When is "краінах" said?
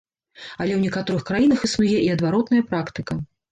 1.29-1.67